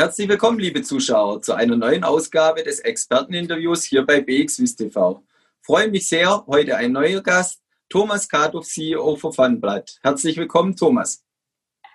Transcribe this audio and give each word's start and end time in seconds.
Herzlich 0.00 0.30
willkommen, 0.30 0.58
liebe 0.58 0.80
Zuschauer, 0.80 1.42
zu 1.42 1.52
einer 1.52 1.76
neuen 1.76 2.04
Ausgabe 2.04 2.62
des 2.62 2.80
Experteninterviews 2.80 3.84
hier 3.84 4.06
bei 4.06 4.22
BXWIS 4.22 4.74
TV. 4.74 5.22
Freue 5.60 5.88
mich 5.88 6.08
sehr, 6.08 6.42
heute 6.46 6.74
ein 6.78 6.92
neuer 6.92 7.20
Gast, 7.20 7.60
Thomas 7.90 8.26
Kadow, 8.26 8.62
CEO 8.62 9.16
von 9.16 9.30
Funblatt. 9.30 9.98
Herzlich 10.02 10.38
willkommen, 10.38 10.74
Thomas. 10.74 11.22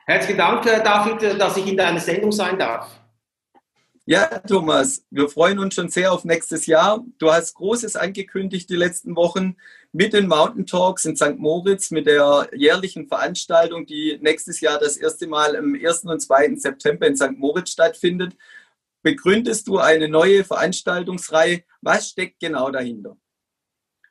Herzlichen 0.06 0.38
Dank, 0.38 0.64
äh, 0.68 0.84
David, 0.84 1.24
äh, 1.24 1.36
dass 1.36 1.58
ich 1.58 1.66
in 1.66 1.76
deiner 1.76 2.00
Sendung 2.00 2.32
sein 2.32 2.60
darf. 2.60 2.88
Ja, 4.08 4.28
Thomas, 4.48 5.04
wir 5.10 5.28
freuen 5.30 5.58
uns 5.58 5.74
schon 5.74 5.90
sehr 5.90 6.14
auf 6.14 6.26
nächstes 6.26 6.68
Jahr. 6.68 7.04
Du 7.18 7.32
hast 7.32 7.56
Großes 7.56 7.96
angekündigt 7.96 8.70
die 8.70 8.76
letzten 8.76 9.16
Wochen 9.16 9.58
mit 9.94 10.14
den 10.14 10.28
Mountain 10.28 10.68
Talks 10.68 11.06
in 11.06 11.16
St. 11.16 11.40
Moritz, 11.40 11.90
mit 11.90 12.06
der 12.06 12.48
jährlichen 12.54 13.08
Veranstaltung, 13.08 13.88
die 13.88 14.20
nächstes 14.22 14.62
Jahr 14.62 14.78
das 14.78 14.98
erste 14.98 15.26
Mal 15.26 15.56
am 15.56 15.74
1. 15.74 16.04
und 16.04 16.20
2. 16.20 16.56
September 16.58 17.08
in 17.08 17.18
St. 17.18 17.32
Moritz 17.32 17.72
stattfindet. 17.72 18.36
Begründest 19.02 19.68
du 19.68 19.80
eine 19.80 20.08
neue 20.08 20.44
Veranstaltungsreihe? 20.44 21.64
Was 21.82 22.10
steckt 22.10 22.40
genau 22.40 22.70
dahinter? 22.70 23.18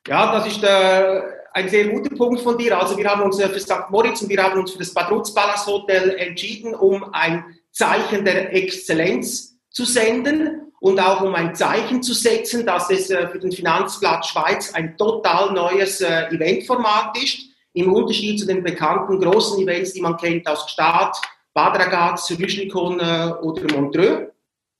Ja, 0.05 0.37
das 0.37 0.47
ist 0.47 0.61
äh, 0.61 1.21
ein 1.53 1.69
sehr 1.69 1.87
guter 1.87 2.13
Punkt 2.13 2.41
von 2.41 2.57
dir. 2.57 2.77
Also 2.77 2.97
wir 2.97 3.09
haben 3.09 3.21
uns 3.21 3.39
äh, 3.39 3.47
für 3.47 3.61
St. 3.61 3.89
Moritz 3.89 4.21
und 4.21 4.27
wir 4.27 4.43
haben 4.43 4.59
uns 4.59 4.73
für 4.73 4.79
das 4.79 4.93
Badruz 4.93 5.33
Palace 5.33 5.65
Hotel 5.67 6.09
entschieden, 6.17 6.75
um 6.75 7.13
ein 7.13 7.45
Zeichen 7.71 8.25
der 8.25 8.53
Exzellenz 8.53 9.54
zu 9.75 9.83
senden 9.83 10.71
und 10.79 10.99
auch 10.99 11.21
um 11.21 11.35
ein 11.35 11.53
Zeichen 11.53 12.01
zu 12.01 12.13
setzen, 12.13 12.65
dass 12.65 12.89
es 12.89 13.09
äh, 13.09 13.27
für 13.27 13.39
den 13.39 13.51
Finanzblatt 13.51 14.25
Schweiz 14.25 14.73
ein 14.73 14.97
total 14.97 15.51
neues 15.51 15.99
äh, 15.99 16.27
Eventformat 16.29 17.21
ist, 17.21 17.39
im 17.73 17.93
Unterschied 17.93 18.39
zu 18.39 18.47
den 18.47 18.63
bekannten 18.63 19.19
großen 19.19 19.61
Events, 19.61 19.91
die 19.91 20.01
man 20.01 20.15
kennt 20.15 20.47
aus 20.47 20.65
Gstaad, 20.65 21.17
Bad 21.53 21.77
Ragaz, 21.77 22.31
Rüschlikon 22.31 23.01
äh, 23.01 23.33
oder 23.41 23.75
Montreux. 23.75 24.31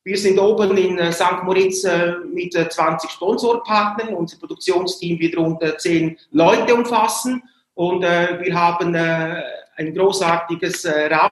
Wir 0.06 0.18
sind 0.18 0.40
oben 0.40 0.78
in 0.78 1.12
St. 1.12 1.44
Moritz 1.44 1.84
mit 2.32 2.54
20 2.54 3.10
Sponsorpartnern. 3.10 4.14
Unser 4.14 4.38
Produktionsteam 4.38 5.18
wird 5.20 5.36
rund 5.36 5.64
10 5.80 6.16
Leute 6.30 6.76
umfassen 6.76 7.42
und 7.74 8.04
wir 8.04 8.54
haben 8.54 8.96
ein 8.96 9.96
großartiges 9.96 10.86
Rahmen 10.86 11.32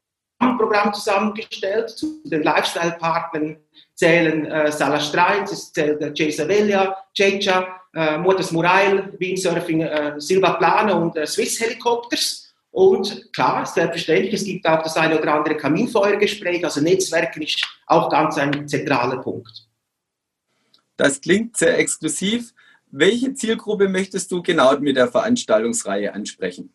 Programm 0.57 0.93
zusammengestellt. 0.93 1.89
Zu 1.89 2.21
den 2.23 2.43
Lifestyle-Partnern 2.43 3.57
zählen 3.95 4.45
äh, 4.45 4.71
Salah 4.71 4.99
Streit, 4.99 5.51
es 5.51 5.71
zählt 5.71 6.01
äh, 6.01 6.11
Jay 6.13 6.31
Savelia, 6.31 6.95
Checha, 7.13 7.81
äh, 7.93 8.17
Motors 8.17 8.51
Murail, 8.51 9.13
Windsurfing, 9.19 9.81
äh, 9.81 10.13
Silva 10.17 10.53
Plana 10.53 10.93
und 10.93 11.15
äh, 11.15 11.25
Swiss 11.27 11.59
Helicopters. 11.59 12.53
Und 12.71 13.31
klar, 13.33 13.65
selbstverständlich, 13.65 14.33
es 14.33 14.45
gibt 14.45 14.65
auch 14.65 14.81
das 14.81 14.97
eine 14.97 15.19
oder 15.19 15.35
andere 15.35 15.55
Kaminfeuergespräch, 15.55 16.65
also 16.65 16.81
Netzwerken 16.81 17.43
ist 17.43 17.63
auch 17.85 18.09
ganz 18.09 18.37
ein 18.39 18.67
zentraler 18.67 19.17
Punkt. 19.17 19.67
Das 20.97 21.21
klingt 21.21 21.55
sehr 21.55 21.77
exklusiv. 21.77 22.53
Welche 22.89 23.33
Zielgruppe 23.33 23.89
möchtest 23.89 24.31
du 24.31 24.41
genau 24.41 24.77
mit 24.79 24.97
der 24.97 25.07
Veranstaltungsreihe 25.07 26.13
ansprechen? 26.13 26.73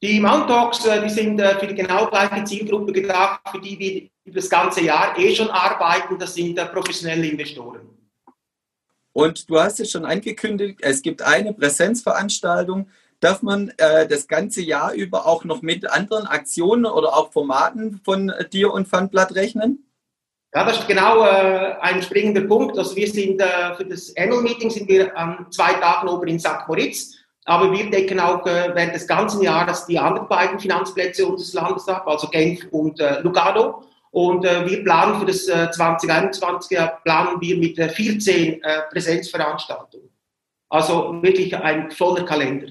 Die 0.00 0.20
Mountalks, 0.20 0.84
äh, 0.86 1.02
die 1.02 1.10
sind 1.10 1.40
äh, 1.40 1.58
für 1.58 1.66
die 1.66 1.74
genau 1.74 2.06
gleiche 2.06 2.44
Zielgruppe 2.44 2.92
gedacht, 2.92 3.40
für 3.50 3.60
die 3.60 3.78
wir 3.78 4.08
über 4.24 4.36
das 4.36 4.48
ganze 4.48 4.82
Jahr 4.82 5.18
eh 5.18 5.34
schon 5.34 5.50
arbeiten. 5.50 6.18
Das 6.18 6.34
sind 6.34 6.56
äh, 6.56 6.66
professionelle 6.66 7.26
Investoren. 7.26 7.80
Und 9.12 9.50
du 9.50 9.58
hast 9.58 9.80
es 9.80 9.90
schon 9.90 10.04
angekündigt, 10.04 10.78
es 10.82 11.02
gibt 11.02 11.22
eine 11.22 11.52
Präsenzveranstaltung. 11.52 12.88
Darf 13.18 13.42
man 13.42 13.72
äh, 13.78 14.06
das 14.06 14.28
ganze 14.28 14.62
Jahr 14.62 14.92
über 14.92 15.26
auch 15.26 15.42
noch 15.42 15.62
mit 15.62 15.90
anderen 15.90 16.28
Aktionen 16.28 16.86
oder 16.86 17.16
auch 17.16 17.32
Formaten 17.32 18.00
von 18.04 18.32
dir 18.52 18.72
und 18.72 18.86
Funblatt 18.86 19.34
rechnen? 19.34 19.84
Ja, 20.54 20.64
das 20.64 20.78
ist 20.78 20.86
genau 20.86 21.24
äh, 21.24 21.74
ein 21.80 22.00
springender 22.00 22.42
Punkt. 22.42 22.78
Also 22.78 22.94
wir 22.94 23.10
sind 23.10 23.40
äh, 23.40 23.74
für 23.74 23.84
das 23.84 24.16
Annual 24.16 24.42
Meeting 24.42 24.70
sind 24.70 24.88
wir 24.88 25.16
an 25.16 25.46
zwei 25.50 25.72
Tagen 25.74 26.08
oben 26.08 26.28
in 26.28 26.38
St. 26.38 26.68
Moritz 26.68 27.16
aber 27.48 27.72
wir 27.72 27.88
decken 27.88 28.20
auch 28.20 28.46
äh, 28.46 28.70
während 28.74 28.94
des 28.94 29.06
ganzen 29.06 29.40
Jahres 29.40 29.86
die 29.86 29.98
anderen 29.98 30.28
beiden 30.28 30.60
Finanzplätze 30.60 31.26
unseres 31.26 31.54
Landes 31.54 31.88
ab, 31.88 32.06
also 32.06 32.28
Genf 32.28 32.66
und 32.70 33.00
äh, 33.00 33.20
Lugano. 33.20 33.84
Und 34.10 34.44
äh, 34.44 34.68
wir 34.68 34.84
planen 34.84 35.18
für 35.18 35.24
das 35.24 35.48
äh, 35.48 35.70
2021 35.70 36.78
planen 37.04 37.40
wir 37.40 37.56
mit 37.56 37.78
äh, 37.78 37.88
14 37.88 38.62
äh, 38.62 38.82
Präsenzveranstaltungen. 38.90 40.10
Also 40.68 41.22
wirklich 41.22 41.56
ein 41.56 41.90
voller 41.90 42.26
Kalender. 42.26 42.68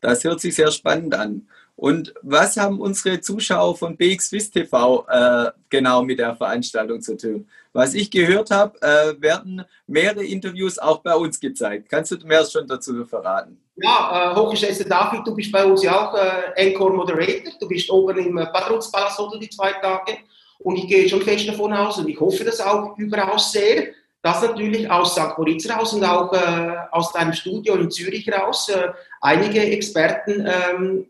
Das 0.00 0.24
hört 0.24 0.40
sich 0.40 0.54
sehr 0.54 0.70
spannend 0.70 1.14
an. 1.14 1.46
Und 1.76 2.14
was 2.22 2.56
haben 2.56 2.80
unsere 2.80 3.20
Zuschauer 3.20 3.76
von 3.76 3.96
BXWIS 3.96 4.50
TV 4.52 5.06
äh, 5.08 5.50
genau 5.68 6.02
mit 6.02 6.20
der 6.20 6.36
Veranstaltung 6.36 7.00
zu 7.00 7.16
tun? 7.16 7.48
Was 7.72 7.94
ich 7.94 8.10
gehört 8.10 8.52
habe, 8.52 8.80
äh, 8.80 9.20
werden 9.20 9.64
mehrere 9.88 10.24
Interviews 10.24 10.78
auch 10.78 10.98
bei 11.00 11.14
uns 11.16 11.40
gezeigt. 11.40 11.88
Kannst 11.88 12.12
du 12.12 12.16
mehr 12.24 12.44
schon 12.44 12.68
dazu 12.68 13.04
verraten? 13.04 13.60
Ja, 13.76 14.32
äh, 14.32 14.36
hochgeschätzter 14.36 14.84
David, 14.84 15.26
du 15.26 15.34
bist 15.34 15.50
bei 15.50 15.64
uns 15.64 15.82
ja 15.82 16.08
auch 16.08 16.14
äh, 16.14 16.52
Encore 16.54 16.94
Moderator. 16.94 17.52
Du 17.58 17.66
bist 17.66 17.90
oben 17.90 18.18
im 18.18 18.38
äh, 18.38 18.46
Patrons 18.46 18.92
Hotel 19.18 19.40
die 19.40 19.50
zwei 19.50 19.72
Tage. 19.72 20.18
Und 20.60 20.76
ich 20.76 20.86
gehe 20.86 21.08
schon 21.08 21.22
fest 21.22 21.48
davon 21.48 21.72
aus 21.72 21.98
und 21.98 22.08
ich 22.08 22.18
hoffe 22.20 22.44
das 22.44 22.60
auch 22.60 22.96
überaus 22.96 23.50
sehr, 23.50 23.88
dass 24.22 24.40
natürlich 24.42 24.88
aus 24.88 25.12
St. 25.12 25.36
Moritz 25.36 25.68
raus 25.68 25.92
und 25.92 26.04
auch 26.04 26.32
äh, 26.32 26.76
aus 26.92 27.12
deinem 27.12 27.32
Studio 27.32 27.74
in 27.74 27.90
Zürich 27.90 28.30
raus 28.32 28.68
äh, 28.68 28.92
einige 29.20 29.60
Experten 29.60 30.46
ähm, 30.46 31.06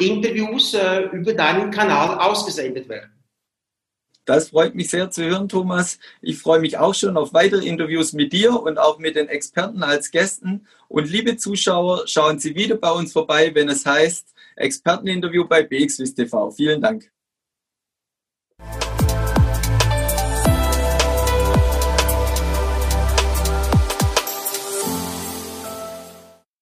Interviews 0.00 0.74
äh, 0.74 1.02
über 1.12 1.34
deinen 1.34 1.70
Kanal 1.70 2.18
ausgesendet 2.18 2.88
werden. 2.88 3.10
Das 4.24 4.48
freut 4.48 4.74
mich 4.74 4.88
sehr 4.88 5.10
zu 5.10 5.22
hören, 5.22 5.48
Thomas. 5.48 5.98
Ich 6.22 6.38
freue 6.38 6.58
mich 6.58 6.78
auch 6.78 6.94
schon 6.94 7.16
auf 7.18 7.34
weitere 7.34 7.66
Interviews 7.66 8.14
mit 8.14 8.32
dir 8.32 8.58
und 8.58 8.78
auch 8.78 8.98
mit 8.98 9.16
den 9.16 9.28
Experten 9.28 9.82
als 9.82 10.10
Gästen. 10.10 10.66
Und 10.88 11.10
liebe 11.10 11.36
Zuschauer, 11.36 12.04
schauen 12.06 12.38
Sie 12.38 12.54
wieder 12.54 12.76
bei 12.76 12.90
uns 12.90 13.12
vorbei, 13.12 13.54
wenn 13.54 13.68
es 13.68 13.84
heißt 13.84 14.34
Experteninterview 14.56 15.46
bei 15.46 15.62
BXWIS 15.62 16.14
TV. 16.14 16.50
Vielen 16.52 16.80
Dank. 16.80 17.10